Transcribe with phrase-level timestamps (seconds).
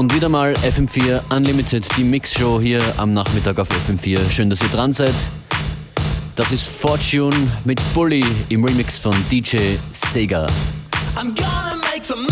[0.00, 4.30] Und wieder mal FM4 Unlimited, die Mix-Show hier am Nachmittag auf FM4.
[4.30, 5.14] Schön, dass ihr dran seid.
[6.36, 7.36] Das ist Fortune
[7.66, 10.46] mit Bully im Remix von DJ Sega.
[11.16, 12.26] I'm gonna make some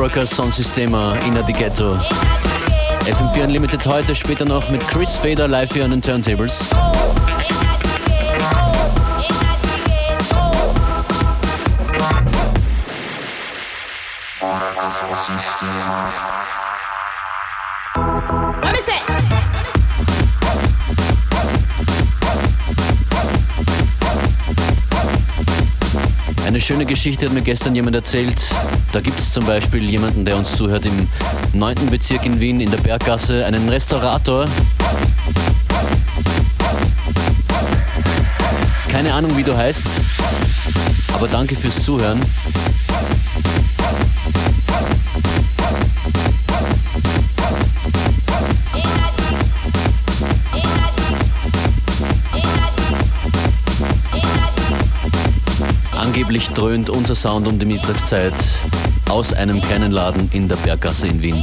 [0.00, 1.92] Rocker Soundsystema in die Ghetto.
[3.04, 6.64] FM4 Unlimited heute, später noch mit Chris Fader live hier an den Turntables.
[26.70, 28.40] Schöne Geschichte hat mir gestern jemand erzählt.
[28.92, 31.08] Da gibt es zum Beispiel jemanden, der uns zuhört im
[31.52, 31.90] 9.
[31.90, 34.44] Bezirk in Wien in der Berggasse, einen Restaurator.
[38.88, 39.82] Keine Ahnung, wie du heißt,
[41.12, 42.20] aber danke fürs Zuhören.
[56.20, 58.34] Angeblich dröhnt unser Sound um die Mittagszeit
[59.08, 61.42] aus einem kleinen Laden in der Berggasse in Wien.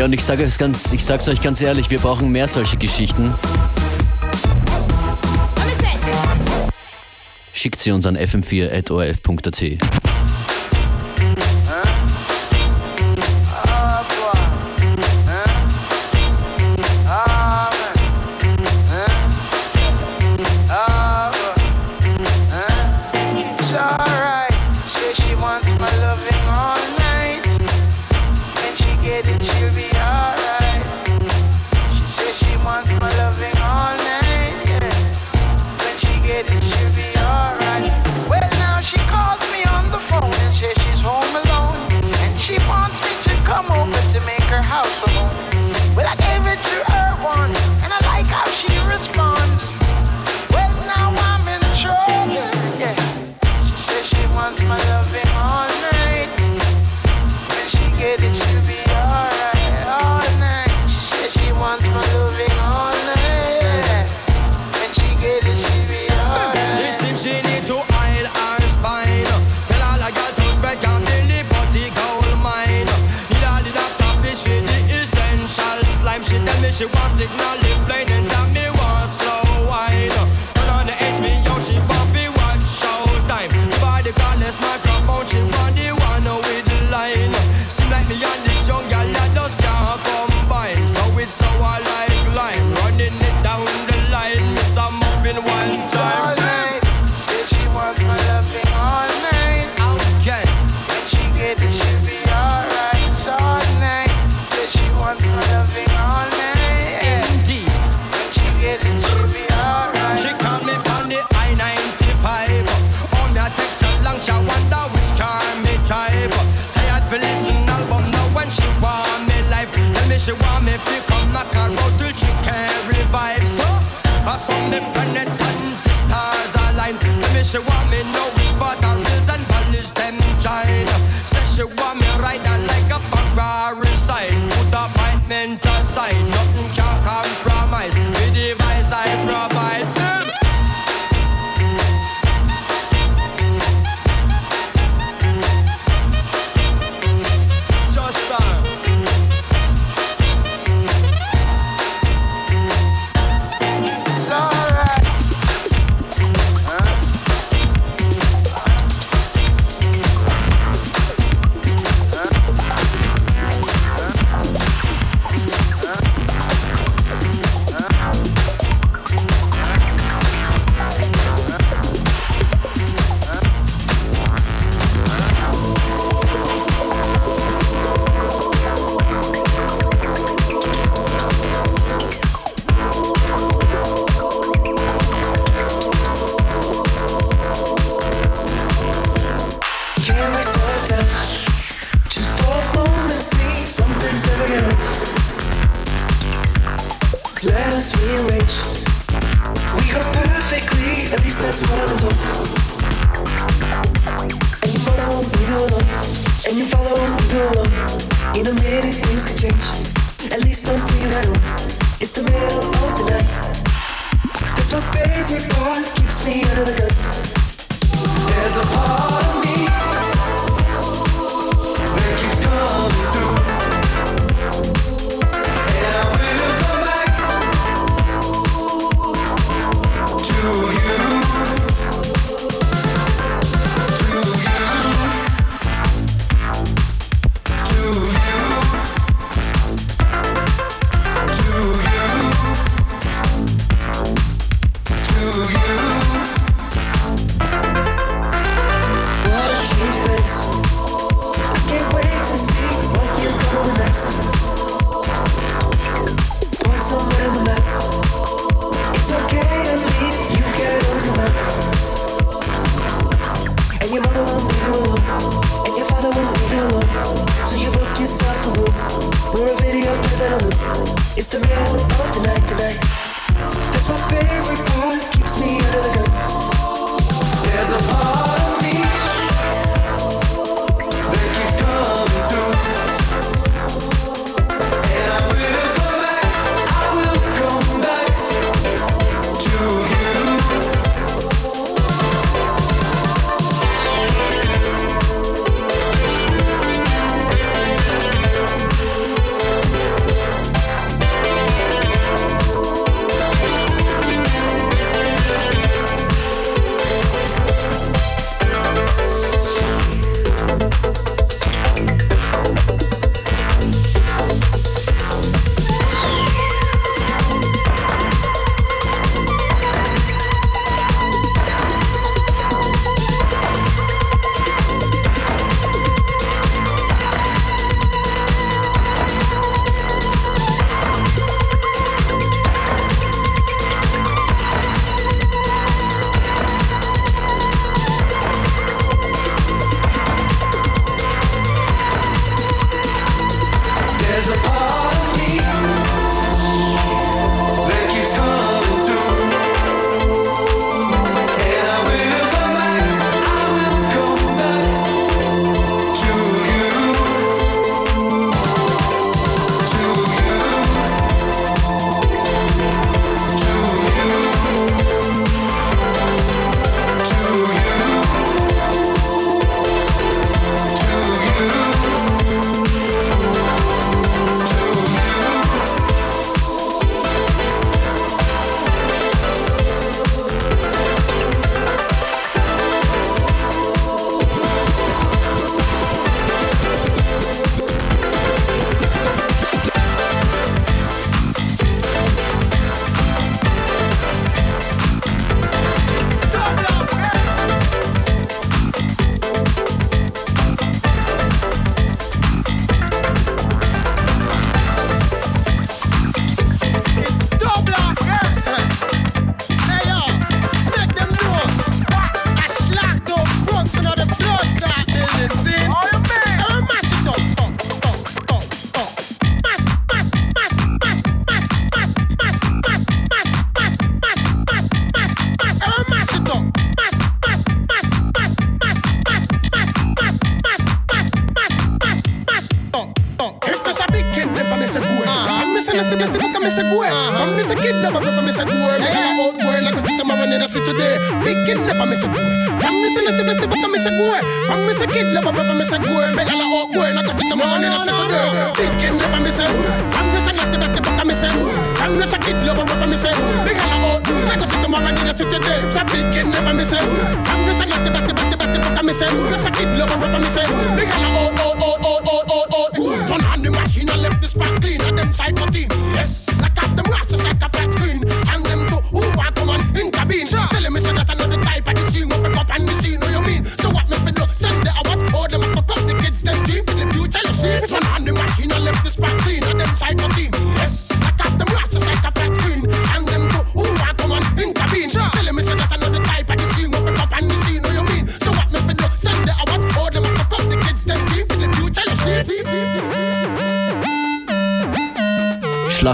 [0.00, 2.78] Ja, und ich sage es ganz, ich sag's euch ganz ehrlich, wir brauchen mehr solche
[2.78, 3.34] Geschichten.
[7.52, 9.99] Schickt sie uns an fm4.orf.at.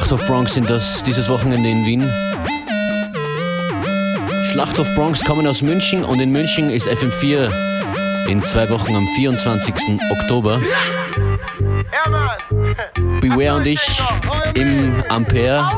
[0.06, 2.12] Schlachthof Bronx sind das dieses Wochenende in Wien.
[4.52, 7.50] Schlachthof Bronx kommen aus München und in München ist FM4
[8.28, 9.74] in zwei Wochen am 24.
[10.12, 10.60] Oktober.
[13.20, 13.80] Beware und ich
[14.54, 15.68] im Ampere,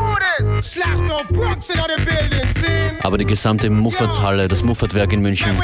[3.03, 5.57] aber die gesamte Muffathalle, das Muffatwerk in München,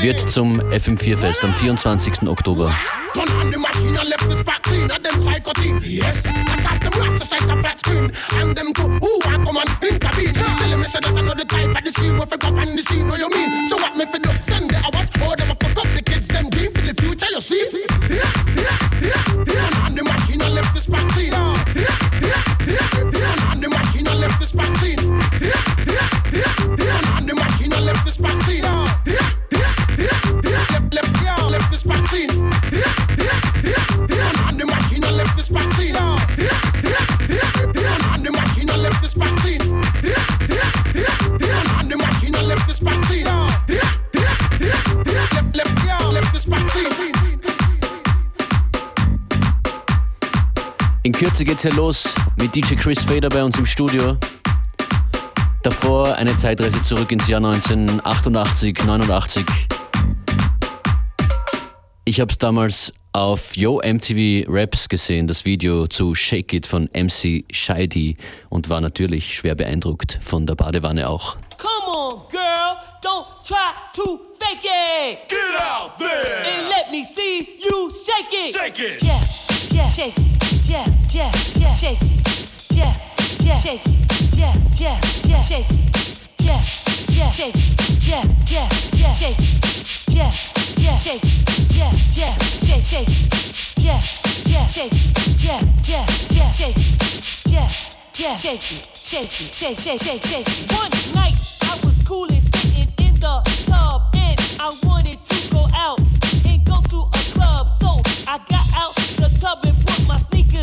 [0.00, 2.28] wird zum FM4-Fest am 24.
[2.28, 2.72] Oktober.
[3.58, 4.88] The machine and left the spot clean.
[4.88, 5.80] And them psycho team.
[5.82, 8.06] Yes, I got them rastas like a flat screen.
[8.38, 10.32] And them two who I come and intervene.
[10.32, 12.16] Tell me say that I know the type of the scene.
[12.16, 13.66] What fuck up and the scene, what you mean?
[13.66, 14.30] So what me fi do?
[14.30, 15.50] Send the awards for them.
[15.50, 16.28] I fuck up the kids.
[16.28, 17.87] Them team for the future, you see?
[51.18, 52.04] Kürze geht's ja los
[52.36, 54.16] mit DJ Chris Fader bei uns im Studio.
[55.64, 59.44] Davor eine Zeitreise zurück ins Jahr 1988, 89.
[62.04, 67.44] Ich habe damals auf Yo MTV Raps gesehen, das Video zu Shake It von MC
[67.50, 68.16] Scheidi
[68.48, 71.36] und war natürlich schwer beeindruckt von der Badewanne auch.
[71.56, 75.28] Come on, girl, don't try to fake it.
[75.28, 76.06] Get out there.
[76.06, 78.54] And let me see you shake it.
[78.54, 79.02] Shake it.
[79.02, 80.37] Yes, yes, shake it.
[80.68, 82.18] Yes, yes, yes, shake it.
[82.76, 83.16] Yes,
[99.78, 100.46] shake shake shake.
[100.70, 106.17] One night I was coolin' sitting in the tub and I wanted to go out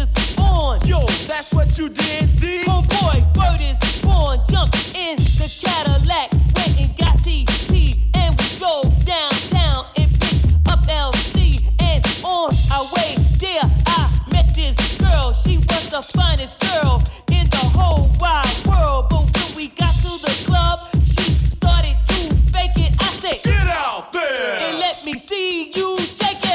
[0.06, 0.86] sneakers on.
[0.88, 2.64] Yo, that's what you did, D.
[2.66, 4.40] Homeboy, word is born.
[4.50, 10.80] Jumped in the Cadillac, went and got TP, and we drove downtown and picked up
[10.88, 11.64] LC.
[11.80, 15.34] And on our way there, I met this girl.
[15.34, 19.08] She was the finest girl in the whole wide world.
[19.10, 22.94] But when we got to the club, she started to fake it.
[23.02, 24.58] I said, Get out there.
[24.62, 25.98] and let me see you.
[26.00, 26.55] Shake it.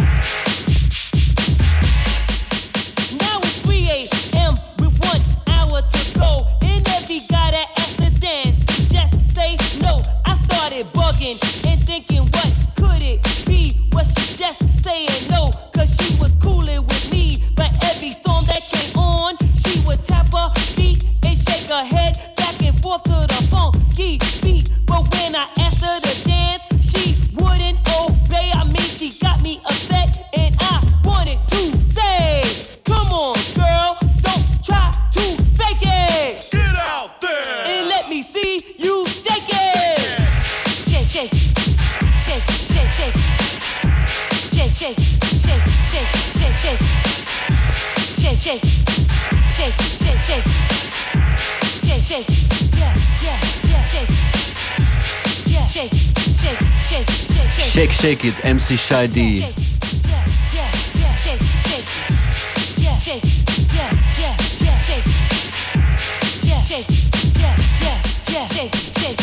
[66.69, 69.17] yeah, yeah, yeah, shake, shake.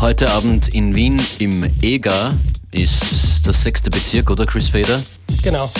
[0.00, 2.34] Heute Abend in Wien im EGA
[2.70, 5.02] ist das sechste Bezirk, oder Chris Fader?
[5.42, 5.70] Genau.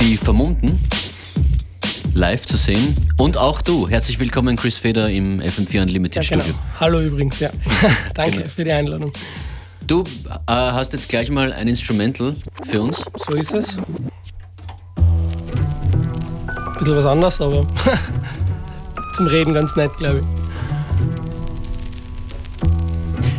[0.00, 0.78] Die Vermummten
[2.14, 2.96] live zu sehen.
[3.18, 3.88] Und auch du.
[3.88, 6.44] Herzlich willkommen, Chris Fader im FM4 Unlimited Ja, genau.
[6.44, 6.60] Studio.
[6.80, 7.50] Hallo übrigens, ja.
[8.14, 8.48] Danke Genau.
[8.48, 9.12] für die Einladung.
[9.86, 10.06] Du äh,
[10.46, 13.04] hast jetzt gleich mal ein Instrumental für uns.
[13.26, 13.76] So ist es.
[16.78, 17.66] Bisschen was anderes, aber
[19.12, 20.24] zum Reden ganz nett, glaube ich.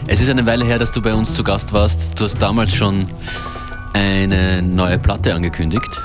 [0.08, 2.20] Es ist eine Weile her, dass du bei uns zu Gast warst.
[2.20, 3.08] Du hast damals schon
[3.94, 6.02] eine neue Platte angekündigt.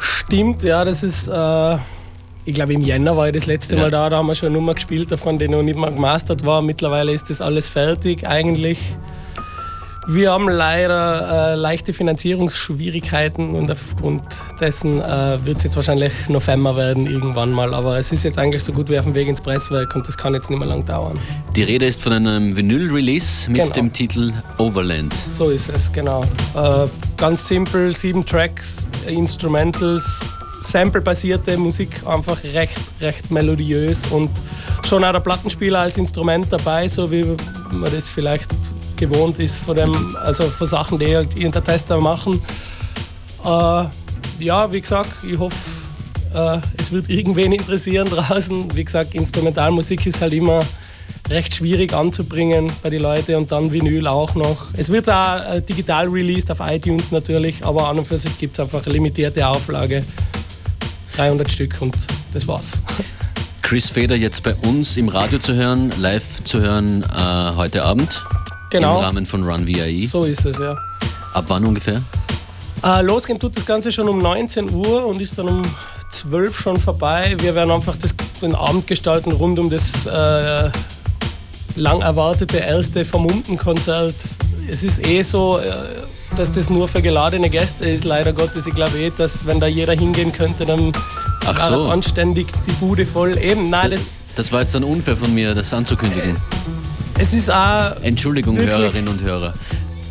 [0.00, 1.78] Stimmt, ja, das ist, äh,
[2.44, 3.82] ich glaube im Jänner war ich das letzte Ja.
[3.82, 6.44] Mal da, da haben wir schon eine Nummer gespielt davon, die noch nicht mal gemastert
[6.44, 6.62] war.
[6.62, 8.78] Mittlerweile ist das alles fertig eigentlich.
[10.06, 14.22] Wir haben leider äh, leichte Finanzierungsschwierigkeiten und aufgrund
[14.60, 17.72] dessen äh, wird es jetzt wahrscheinlich November werden irgendwann mal.
[17.72, 20.18] Aber es ist jetzt eigentlich so gut wie auf dem Weg ins Presswerk und das
[20.18, 21.18] kann jetzt nicht mehr lang dauern.
[21.56, 23.74] Die Rede ist von einem Vinyl-Release mit Genau.
[23.74, 25.14] dem Titel Overland.
[25.14, 26.22] So ist es, genau.
[26.54, 30.28] Äh, ganz simpel, sieben Tracks, Instrumentals,
[30.70, 34.30] Sample-basierte Musik, einfach recht, recht melodiös und
[34.82, 37.24] schon auch der Plattenspieler als Instrument dabei, so wie
[37.70, 38.50] man das vielleicht
[38.96, 42.40] gewohnt ist von, dem, also von Sachen, die halt irgendein Tester machen.
[43.44, 43.84] Äh,
[44.38, 45.56] ja, wie gesagt, ich hoffe,
[46.34, 48.74] äh, es wird irgendwen interessieren draußen.
[48.76, 50.62] Wie gesagt, Instrumentalmusik ist halt immer
[51.30, 54.68] recht schwierig anzubringen bei den Leuten und dann Vinyl auch noch.
[54.76, 58.58] Es wird auch äh, digital released auf iTunes natürlich, aber an und für sich gibt
[58.58, 60.04] es einfach eine limitierte Auflage.
[61.16, 61.94] 300 Stück und
[62.32, 62.82] das war's.
[63.62, 68.22] Chris Fader jetzt bei uns im Radio zu hören, live zu hören äh, heute Abend.
[68.70, 68.98] Genau.
[68.98, 70.06] Im Rahmen von Run VIE.
[70.06, 70.76] So ist es, ja.
[71.32, 72.02] Ab wann ungefähr?
[72.82, 75.62] Äh, losgehen tut das Ganze schon um 19 Uhr und ist dann um
[76.10, 77.36] 12 schon vorbei.
[77.40, 80.70] Wir werden einfach das, den Abend gestalten rund um das äh,
[81.76, 84.14] lang erwartete erste Vermummten-Konzert.
[84.68, 86.03] Es ist eh so, äh,
[86.36, 88.66] dass das nur für geladene Gäste ist, leider Gottes.
[88.66, 90.92] Ich glaube eh, dass wenn da jeder hingehen könnte, dann
[91.46, 91.88] Ach so.
[91.88, 93.38] anständig die Bude voll.
[93.38, 96.36] Eben, nein, das, Das war jetzt dann unfair von mir, das anzukündigen.
[97.18, 98.76] es ist auch Entschuldigung, Wirklich?
[98.76, 99.54] Hörerinnen und Hörer.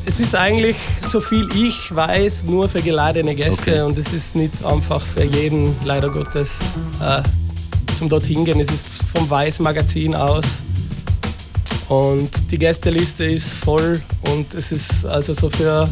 [0.05, 3.81] Es ist eigentlich, so viel ich weiß, nur für geladene Gäste Okay.
[3.81, 6.59] und es ist nicht einfach für jeden, leider Gottes,
[7.01, 7.21] äh,
[7.95, 8.59] zum dort hingehen.
[8.59, 10.43] Es ist vom Weiß Magazin aus
[11.87, 15.87] und die Gästeliste ist voll und es ist also so für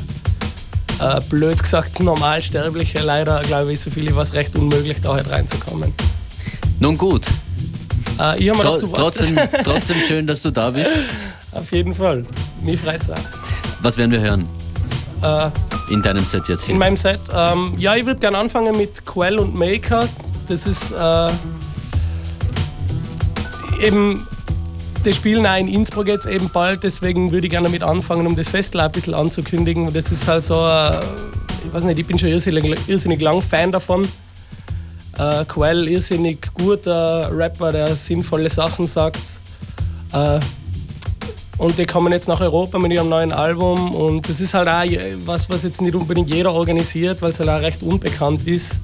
[1.02, 5.30] äh, blöd gesagt Normalsterbliche leider, glaube ich, so viele war es recht unmöglich, da halt
[5.30, 5.94] reinzukommen.
[6.80, 7.28] Nun gut,
[8.20, 10.92] Äh, ich habe mir Tro gedacht, du warst trotzdem, trotzdem schön, dass du da bist.
[11.54, 12.26] auf jeden Fall.
[12.62, 13.18] Mich freut's auch.
[13.82, 14.48] Was werden wir hören?
[15.24, 15.50] Äh,
[15.94, 16.74] In deinem Set jetzt hier.
[16.74, 17.20] in meinem Set.
[17.34, 20.08] Ähm, ja, ich würde gerne anfangen mit Quell und Maker.
[20.48, 21.30] Das ist äh,
[23.82, 24.28] eben,
[25.06, 28.36] die spielen auch in Innsbruck jetzt eben bald, deswegen würde ich gerne damit anfangen, um
[28.36, 29.92] das Festival ein bisschen anzukündigen.
[29.94, 31.00] Das ist halt so, äh,
[31.66, 34.08] ich weiß nicht, ich bin schon irrsinnig, irrsinnig lang Fan davon.
[35.18, 39.22] Äh, Quell, irrsinnig guter Rapper, der sinnvolle Sachen sagt.
[40.14, 40.40] Äh,
[41.58, 44.84] und die kommen jetzt nach Europa mit ihrem neuen Album und das ist halt auch
[45.26, 48.80] was, was jetzt nicht unbedingt jeder organisiert, weil es halt auch recht unbekannt ist.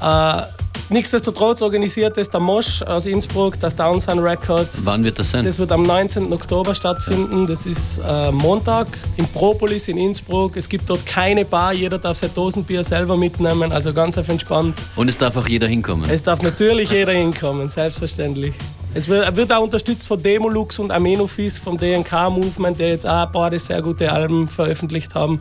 [0.00, 0.42] Äh,
[0.88, 4.84] nichtsdestotrotz organisiert es der Mosch aus Innsbruck, das Downsound Records.
[4.84, 5.44] Wann wird das sein?
[5.44, 6.32] Das wird am 19.
[6.32, 7.46] Oktober stattfinden.
[7.46, 10.56] Das ist äh, Montag im Propolis in Innsbruck.
[10.56, 11.72] Es gibt dort keine Bar.
[11.72, 13.72] Jeder darf sein Dosenbier selber mitnehmen.
[13.72, 14.78] Also ganz auf entspannt.
[14.96, 16.10] Und es darf auch jeder hinkommen.
[16.10, 18.54] Es darf natürlich jeder hinkommen, selbstverständlich.
[18.92, 23.32] Es wird, wird auch unterstützt von Demolux und Amenofis vom DNK-Movement, der jetzt auch ein
[23.32, 25.40] paar sehr gute Alben veröffentlicht haben.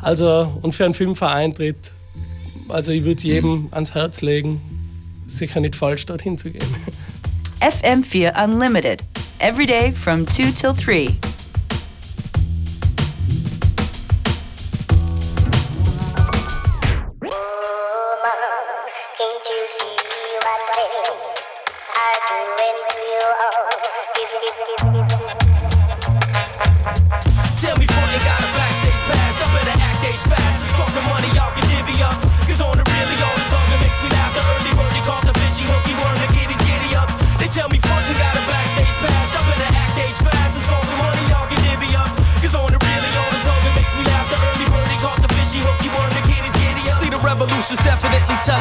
[0.00, 1.92] Also, und für einen Fünfer-Eintritt,
[2.72, 4.60] also ich würde es jedem ans Herz legen,
[5.26, 6.74] sicher nicht falsch dorthin zu gehen.
[7.60, 9.02] FM4 Unlimited.
[9.38, 11.31] Every day from 2 till 3.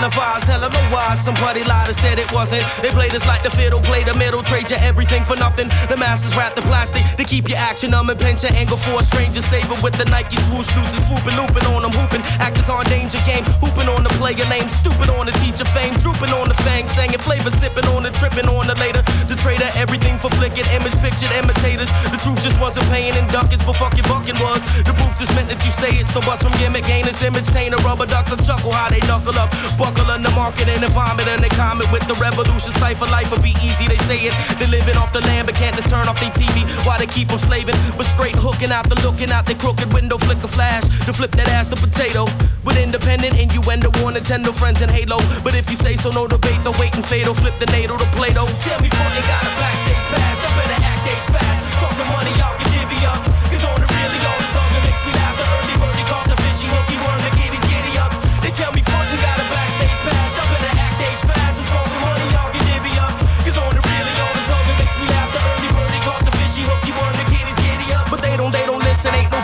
[0.02, 0.46] Definitely televised.
[0.50, 2.66] Hell, I why somebody lied and said it wasn't.
[2.82, 5.70] They played us like the fiddle, play the middle, trade you everything for nothing.
[5.90, 9.00] The masters wrap the plastic to keep your action numb and pinch your angle for
[9.00, 9.42] a stranger.
[9.42, 12.22] Saving with the Nike swoosh, loose swooping, looping on them, hooping.
[12.40, 16.34] Actors on danger game, hooping on the player name, stupid on the teacher fame, drooping
[16.34, 19.02] on the fang, singing flavor, sipping on the tripping on the later.
[19.28, 21.90] The trader, everything for flicking, image pictured imitators.
[22.12, 24.62] The truth just wasn't paying in duckets, but fucking bucking was.
[24.84, 27.48] The proof just meant that you say it, so bust from gimmick, gain this image,
[27.52, 29.52] tainter, rubber ducks, a chuckle how they knuckle up,
[29.92, 32.72] buckle in the market and the vomit and they comment with the revolution.
[32.72, 34.34] Cipher life will be easy, they say it.
[34.60, 36.64] They living off the land, but can't they turn off their TV.
[36.86, 40.18] Why they keep them slaving, but straight hooking out the looking out the crooked window,
[40.18, 42.26] flick a flash to flip that ass to potato.
[42.64, 45.18] With independent innuendo, war Nintendo friends and Halo.
[45.44, 47.98] But if you say so, no debate, the wait and fatal, oh, flip the NATO
[47.98, 48.46] to Plato.
[48.64, 51.60] Tell me, front ain't got a backstage pass, I better act age fast.
[51.82, 52.51] Talking money, y'all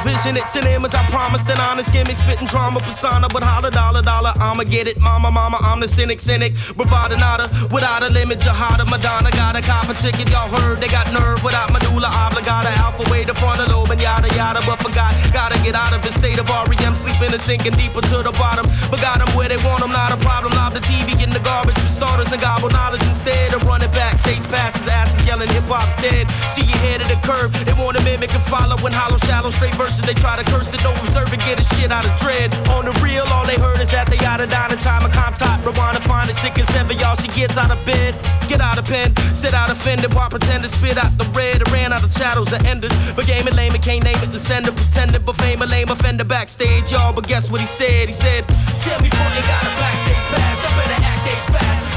[0.04, 0.38] vision.
[0.38, 3.28] It's an image I promised, an honest gimmick, spitting drama persona.
[3.30, 5.58] But holla, dollar, dollar, I'ma get it, mama, mama.
[5.62, 8.40] I'm the cynic, cynic, bravada nada, without a limit.
[8.40, 13.04] Jihada, Madonna got a copper ticket, y'all heard they got nerve without medulla oblongata, alpha
[13.12, 14.60] way the frontal lobe and yada yada.
[14.66, 18.18] But forgot, gotta get out of the state of REM, sleeping and sinking deeper to
[18.24, 18.66] the bottom.
[18.90, 20.54] But got them where they want them, not a problem.
[20.54, 24.18] Lob the TV, in the garbage for starters and gobble knowledge instead of running back.
[24.18, 26.30] Stage passes, asses yelling, hip hop's dead.
[26.54, 29.76] See you head of the curve, they wanna mimic and follow when hollow, shallow, straight
[29.88, 30.04] verses.
[30.04, 32.52] They try to curse it, don't observe and get a shit out of dread.
[32.76, 35.36] On the real, all they heard is that they out of dine time a comp
[35.40, 35.64] top.
[35.64, 37.16] Rewind to find it sick as ever, y'all.
[37.16, 38.14] She gets out of bed,
[38.52, 41.64] get out of pen, sit out offended while pretending spit out the red.
[41.64, 44.32] I ran out of shadows and enders, but game and lame and can't name it.
[44.36, 47.14] The sender pretending, but fame a lame offender backstage, y'all.
[47.14, 48.10] But guess what he said?
[48.12, 48.48] He said,
[48.84, 50.60] Tell me, front got a backstage pass.
[50.66, 51.97] I better act age fast.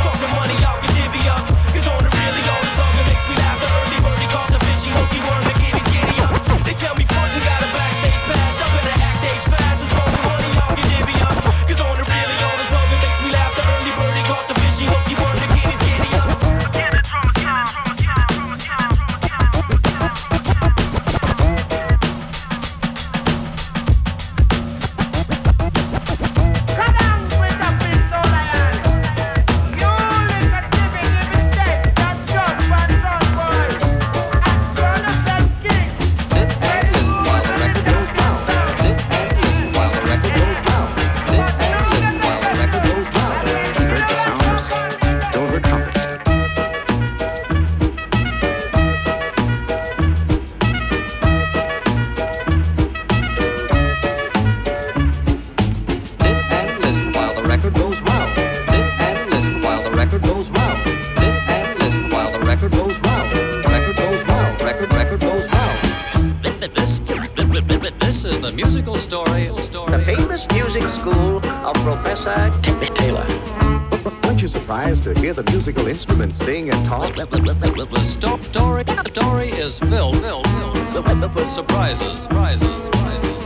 [75.61, 77.15] Musical instruments sing and talk?
[77.17, 80.49] The sto- story, story is filled, filled,
[80.95, 83.45] filled with surprises, prizes, prizes,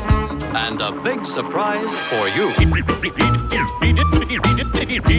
[0.55, 2.51] and a big surprise for you.
[2.51, 2.67] He,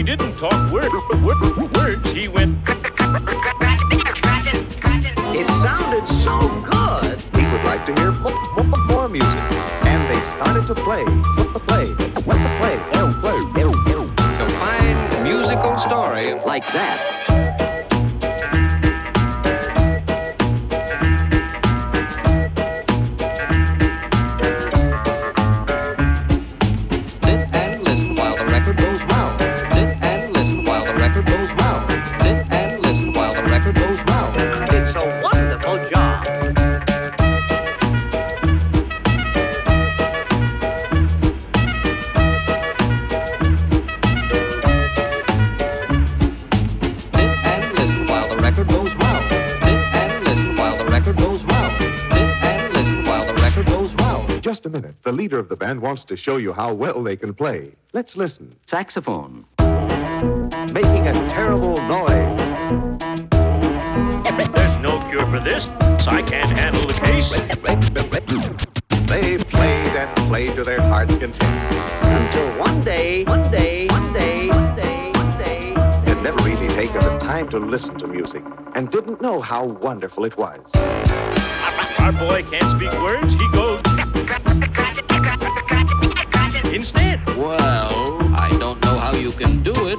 [0.02, 0.90] didn't talk word,
[1.22, 1.55] word,
[15.78, 17.45] story Like that.
[55.86, 57.70] Wants to show you how well they can play.
[57.92, 58.52] Let's listen.
[58.66, 59.46] Saxophone.
[60.72, 62.40] Making a terrible noise.
[64.56, 65.66] There's no cure for this,
[66.02, 67.30] so I can't handle the case.
[69.06, 71.40] They played and played to their heart's content.
[72.02, 75.72] Until one day, one day, one day, one day, one day.
[76.10, 78.42] Had never really taken the time to listen to music
[78.74, 80.74] and didn't know how wonderful it was.
[82.00, 83.34] Our boy can't speak words.
[83.34, 83.95] He goes.
[86.76, 87.26] Instead.
[87.38, 87.56] Well,
[88.36, 89.98] I don't know how you can do it,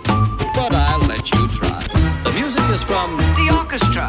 [0.54, 1.82] but I'll let you try.
[2.24, 4.08] The music is from The orchestra.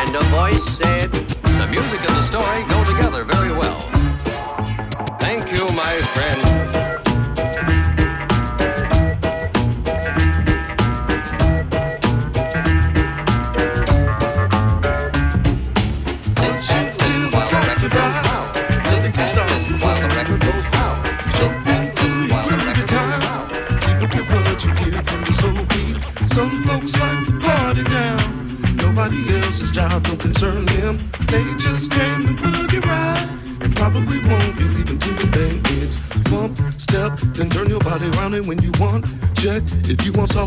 [0.00, 3.39] And a voice said, the music and the story go together very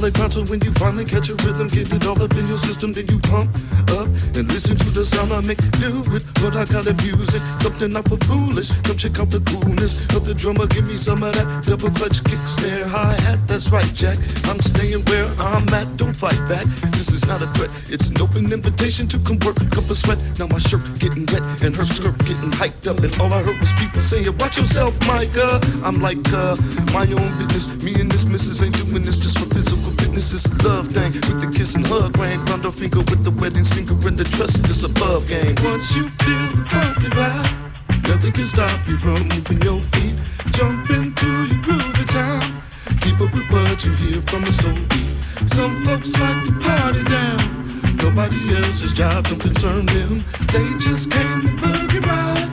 [0.03, 3.19] When you finally catch a rhythm, get it all up in your system, then you
[3.19, 3.55] pump
[3.91, 5.59] up and listen to the sound I make.
[5.83, 8.69] Do it, but I gotta music, something not for foolish.
[8.87, 12.23] Come check out the coolness of the drummer, give me some of that double clutch
[12.23, 13.39] kick snare hi hat.
[13.47, 14.17] That's right, Jack.
[14.47, 16.63] I'm staying where I'm at, don't fight back.
[16.95, 20.19] This is not a threat, it's an open invitation to come work, cup of sweat.
[20.39, 23.59] Now my shirt getting wet and her skirt getting hiked up, and all I heard
[23.59, 26.55] was people saying, "Watch yourself, Micah." I'm like, uh,
[26.95, 27.67] my own business.
[27.83, 30.31] Me and this missus ain't doing this just for physical fitness.
[30.31, 33.31] It's a love thing with the kiss and hug ring, round her finger with the
[33.41, 34.52] wedding singer and the trust.
[34.55, 35.55] It's a love game.
[35.63, 40.15] Once you feel the funky vibe, nothing can stop you from moving your feet.
[40.51, 42.61] Jump into your groovy time.
[43.01, 45.49] Keep up with what you hear from the soul beat.
[45.49, 47.97] Some folks like to party down.
[47.97, 50.23] Nobody else's job don't concern them.
[50.51, 52.52] They just came to boogie ride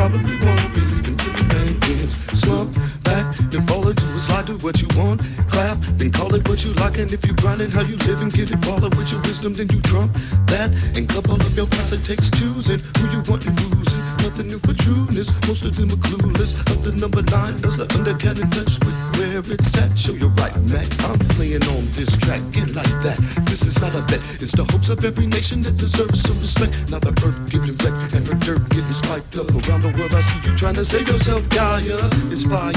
[0.00, 2.16] probably won't be leaving till the band ends.
[2.32, 2.72] Slump
[3.04, 5.20] back, then fall into a slide, do what you want.
[5.52, 6.96] Clap, then call it what you like.
[6.96, 9.68] And if you grinding how you live and get it baller with your wisdom, then
[9.68, 10.10] you trump
[10.46, 11.92] that and club all up your plans.
[11.92, 13.99] It takes choosing who you want and losing.
[14.30, 15.26] Nothing new for trueness.
[15.50, 16.62] Most of them are clueless.
[16.70, 19.90] Up the number nine as the undercannon touch with where it's at.
[19.98, 20.86] Show you right, Mac.
[21.02, 22.38] I'm playing on this track.
[22.54, 23.18] Get like that.
[23.50, 24.22] This is not a bet.
[24.38, 26.70] It's the hopes of every nation that deserves some respect.
[26.94, 29.50] Now the earth getting wrecked and the dirt getting spiked up.
[29.50, 31.98] Around the world, I see you trying to save yourself, Gaia.
[32.30, 32.70] It's fire.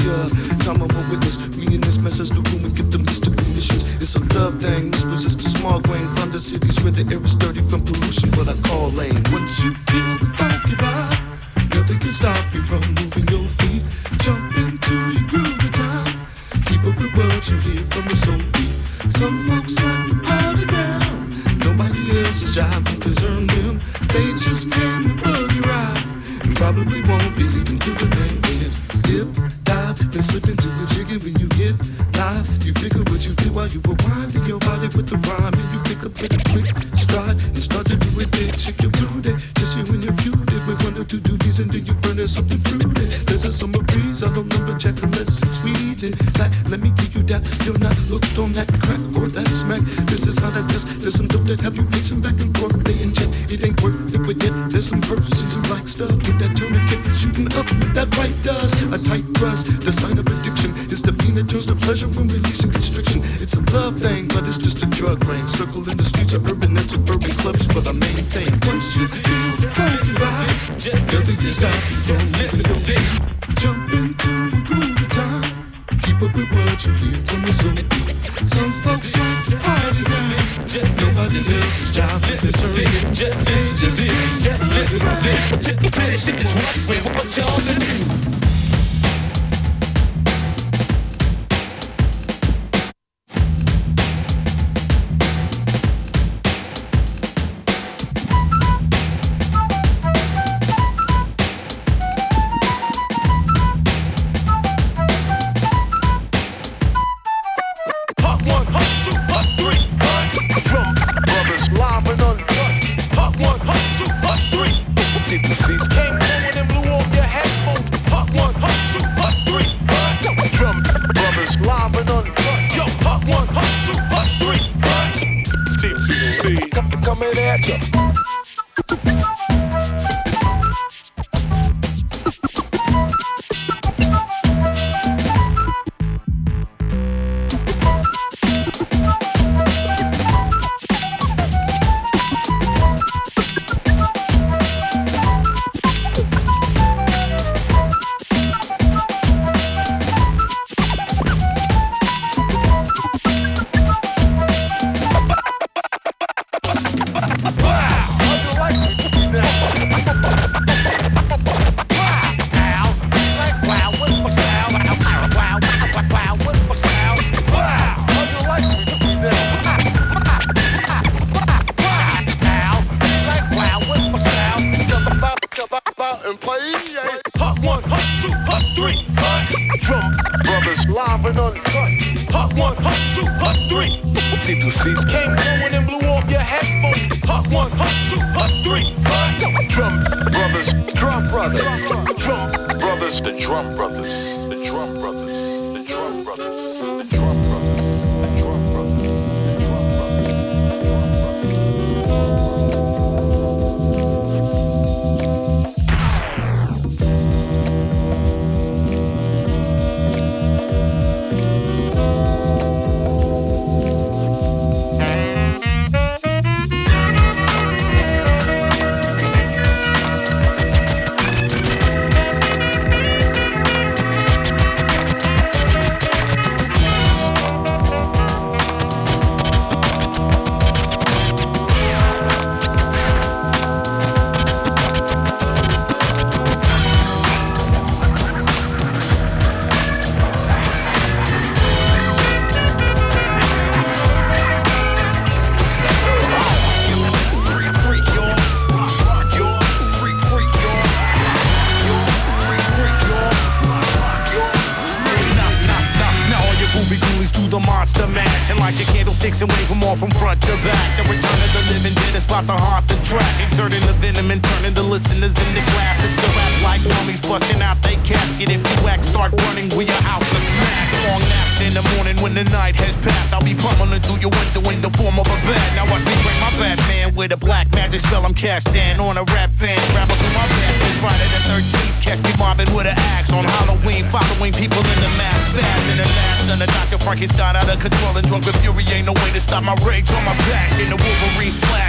[0.66, 1.38] Time of a witness.
[1.54, 3.86] Me and this mess as the room and give the mystical missions.
[4.02, 4.90] It's a love thing.
[4.90, 6.02] This resist the small grain.
[6.18, 8.26] Find the cities where the air is dirty from pollution.
[8.34, 9.22] What I call lane.
[9.30, 10.03] Once you feel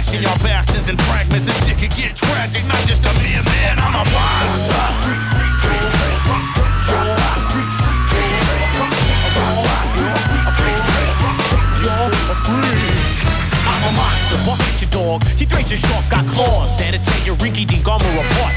[0.06, 1.46] Slashing y'all bastards in fragments.
[1.46, 2.16] This shit could get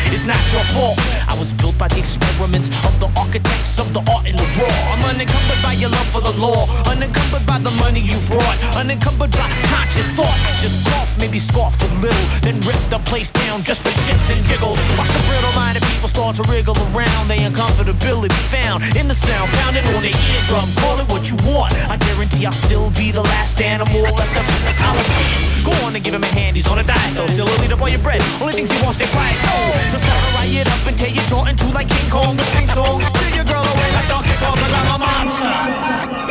[0.10, 0.98] It's not your fault.
[1.30, 4.74] I was built by the experiments of the architects of the art and the raw.
[4.94, 6.66] I'm unencumbered by your love for the law.
[6.90, 8.58] Unencumbered by the money you brought.
[8.74, 10.62] Unencumbered by conscious thoughts.
[10.66, 12.26] Just cough, maybe scoff a little.
[12.42, 14.82] Then rip the place down just for shits and giggles.
[14.98, 17.30] Watch the brittle minded people start to wriggle around.
[17.30, 19.46] They uncomfortability found in the sound.
[19.62, 20.70] Pounding on their eardrum.
[20.82, 21.70] Call it what you want.
[21.86, 25.50] I guarantee I'll still be the last animal left up in the Coliseum.
[25.64, 26.56] Go on and give him a hand.
[26.56, 27.28] He's on a diet though.
[27.28, 28.22] Still a up on your bread.
[28.42, 29.38] Only things he wants, stay quiet.
[29.46, 32.38] Oh, start to riot up and tear your jaw into like King Kong.
[32.38, 33.06] To sing songs.
[33.08, 34.56] Steal your girl away like Donkey Kong.
[34.56, 36.29] Cause I'm a monster.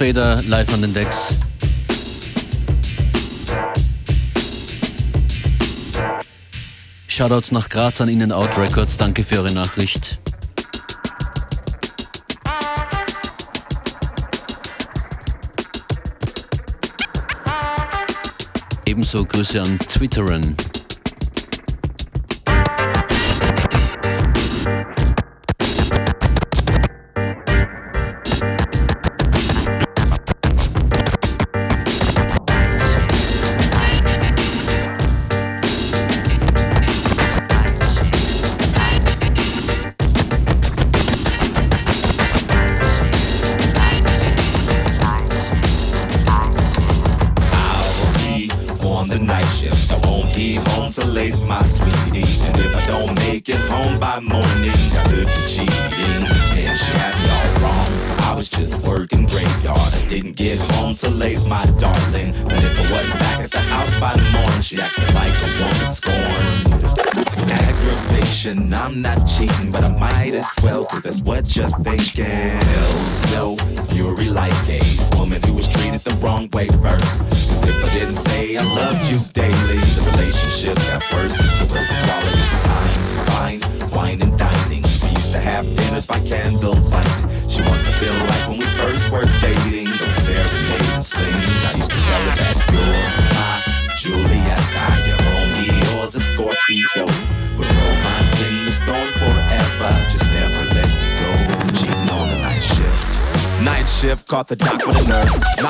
[0.00, 1.34] Fader live an den Decks.
[7.06, 8.96] Shoutouts nach Graz an In Out Records.
[8.96, 10.18] Danke für eure Nachricht.
[18.86, 20.56] Ebenso Grüße an Twitteren.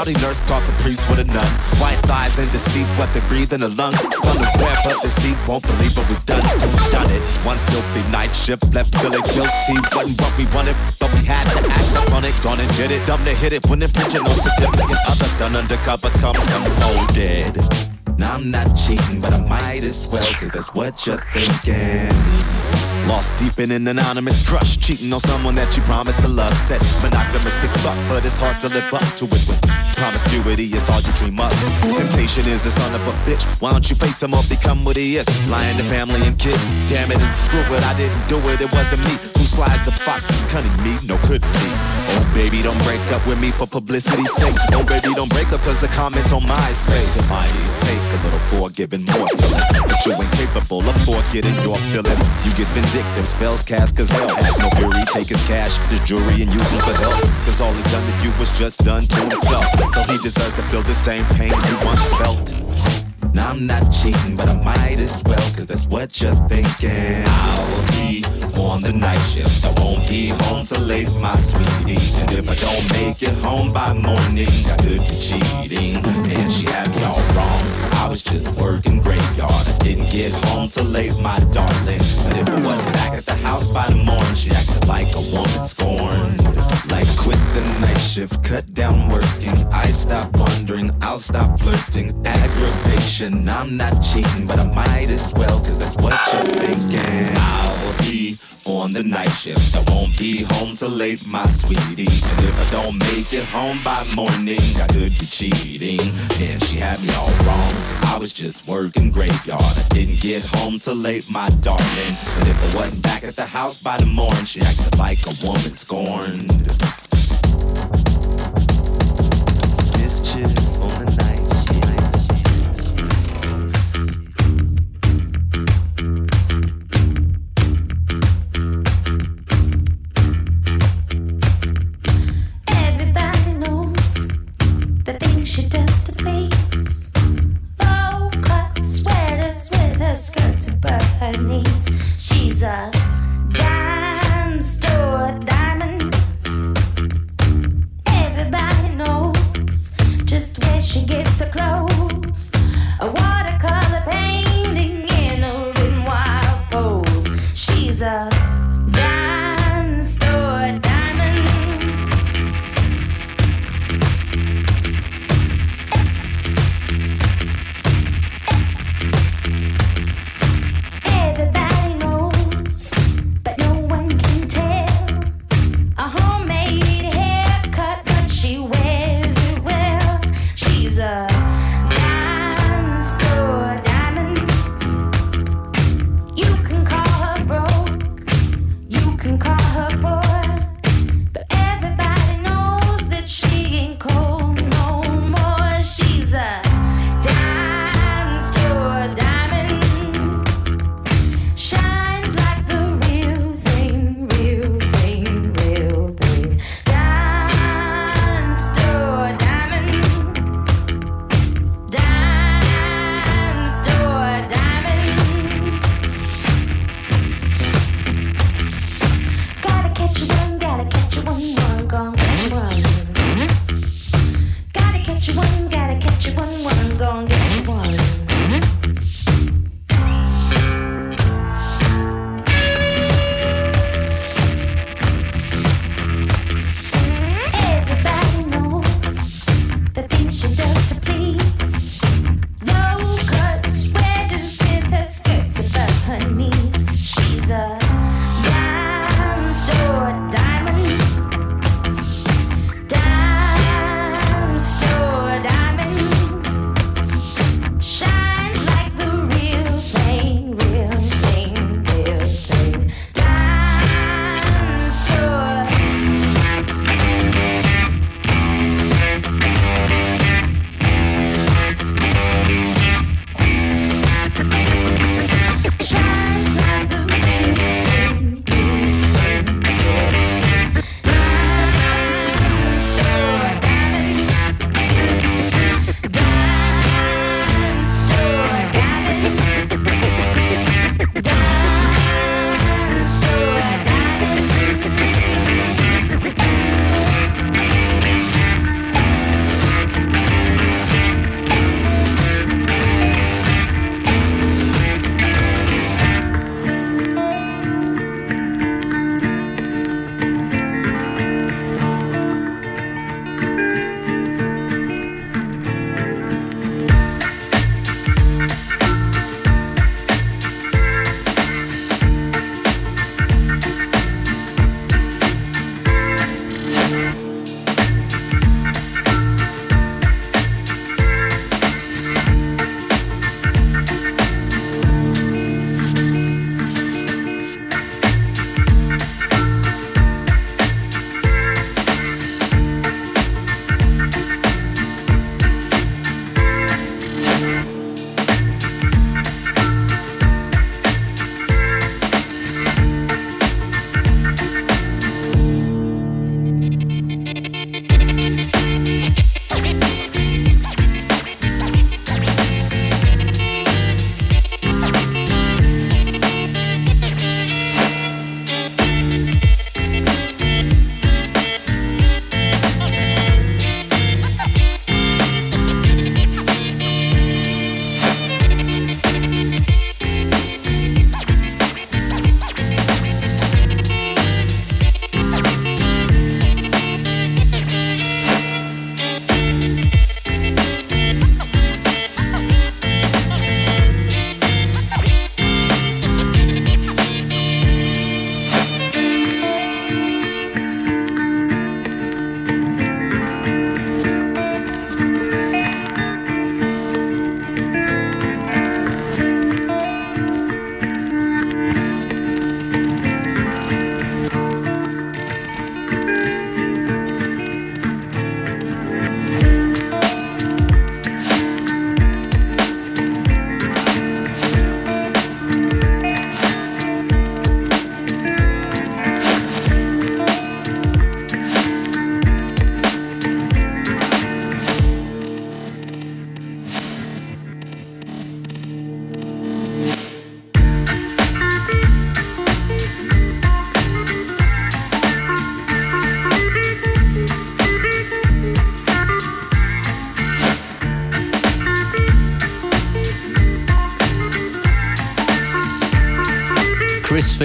[0.01, 1.45] Naughty nurse caught the priest with a nun.
[1.77, 4.01] White thighs and deceit, what they breathe in the lungs.
[4.01, 6.41] Spun the web, but deceit won't believe what we've done.
[6.41, 7.21] We've done it.
[7.45, 9.77] One filthy night shift left feeling guilty.
[9.93, 12.33] Wasn't what we wanted, but we had to act up on it.
[12.43, 13.07] Gone and did it.
[13.07, 15.29] Dumb to hit it when infringing no significant other.
[15.39, 17.61] Done undercover, come unfolded.
[18.17, 22.60] Now I'm not cheating, but I might as well, cause that's what you're thinking.
[23.09, 26.55] Lost deep in an anonymous crush, cheating on someone that you promised to love.
[26.55, 31.13] Said monogamistic fuck, but it's hard to live up to it promiscuity is all you
[31.21, 31.53] dream of.
[31.93, 33.45] Temptation is a son of a bitch.
[33.61, 35.29] Why don't you face him or become what he is?
[35.49, 36.61] Lying to family and kids.
[36.89, 38.61] Damn it and screw it, I didn't do it.
[38.65, 40.97] It wasn't me who slides the fox and cunning me.
[41.05, 41.71] No, couldn't be.
[42.17, 44.57] Oh baby, don't break up with me for publicity's sake.
[44.73, 47.21] Oh baby, don't break up cause the comments on MySpace.
[47.21, 47.53] It might
[47.85, 52.21] take a little forgiving more feeling, but you ain't capable of forgetting your feelings.
[52.49, 55.03] You get vindictive, spells cast cause hell has no fury.
[55.13, 57.21] Take his cash, the jury, and use him for help.
[57.45, 59.65] Cause all he done to you was just done to himself.
[59.95, 63.35] So he deserves to feel the same pain you once felt.
[63.35, 67.23] Now I'm not cheating, but I might as well, cause that's what you're thinking.
[67.27, 68.20] I'll be
[68.63, 69.65] on the night shift.
[69.65, 72.01] I won't be home till late, my sweetie.
[72.21, 75.97] And if I don't make it home by morning, I could be cheating.
[75.97, 77.61] And she had me all wrong.
[78.03, 79.51] I was just working graveyard.
[79.51, 82.03] I didn't get home till late, my darling.
[82.25, 85.25] But if I wasn't back at the house by the morning, she acted like a
[85.33, 86.41] woman scorned.
[86.91, 89.57] Like quit the night shift, cut down working.
[89.71, 92.09] I stop wondering, I'll stop flirting.
[92.27, 97.37] Aggravation, I'm not cheating, but I might as well, cause that's what you're thinking.
[97.37, 98.37] I'll be
[98.67, 99.77] on the night shift.
[99.77, 102.07] I won't be home till late, my sweetie.
[102.07, 106.01] And if I don't make it home by morning, I could be cheating.
[106.41, 107.73] And she had me all wrong.
[108.13, 109.61] I was just working graveyard.
[109.61, 112.15] I didn't get home till late, my darling.
[112.39, 115.47] And if I wasn't back at the house by the morning, she acted like a
[115.47, 117.00] woman scorned.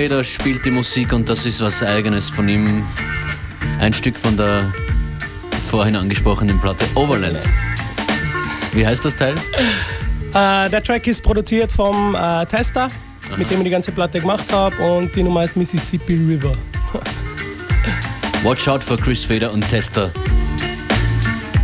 [0.06, 2.84] Chris Fader spielt die Musik und das ist was Eigenes von ihm.
[3.80, 4.72] Ein Stück von der
[5.72, 7.40] vorhin angesprochenen Platte Overland.
[8.74, 9.34] Wie heißt das Teil?
[10.30, 12.90] Äh, der Track ist produziert vom äh, Tester,
[13.36, 16.56] mit dem ich die ganze Platte gemacht habe und die Nummer heißt Mississippi River.
[18.44, 20.12] Watch out for Chris Fader und Tester.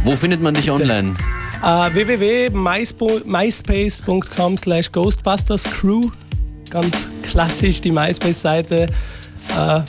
[0.04, 1.14] Wo findet man dich online?
[1.62, 6.10] Äh, www.myspace.com slash ghostbusterscrew
[6.72, 8.88] Ganz klassisch die MySpace-Seite.
[9.58, 9.82] Äh,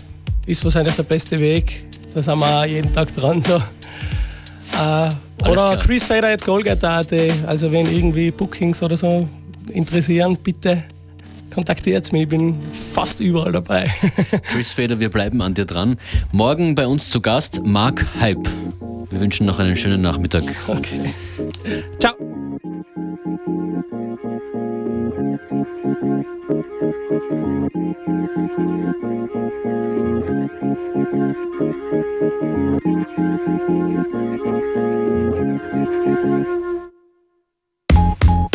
[0.47, 1.85] ist wahrscheinlich der beste Weg.
[2.15, 3.43] Da sind wir jeden Tag dran.
[3.43, 3.57] So.
[3.57, 5.09] Äh,
[5.43, 5.77] oder klar.
[5.79, 7.13] Chris Fader at Golgate.at.
[7.47, 9.29] Also wenn irgendwie Bookings oder so
[9.73, 10.85] interessieren, bitte
[11.53, 12.23] kontaktiert mich.
[12.23, 12.57] Ich bin
[12.95, 13.93] fast überall dabei.
[14.53, 15.99] Chris Fader, wir bleiben an dir dran.
[16.31, 18.49] Morgen bei uns zu Gast Mark Hype.
[19.11, 20.45] Wir wünschen noch einen schönen Nachmittag.
[20.69, 21.13] Okay.
[21.99, 22.32] Ciao.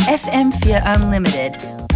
[0.08, 1.87] FM4 Unlimited.